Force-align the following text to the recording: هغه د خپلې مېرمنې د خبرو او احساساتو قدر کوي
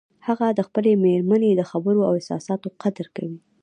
هغه 0.27 0.47
د 0.57 0.59
خپلې 0.67 0.91
مېرمنې 1.03 1.51
د 1.55 1.61
خبرو 1.71 2.01
او 2.07 2.13
احساساتو 2.19 2.67
قدر 2.81 3.05
کوي 3.15 3.39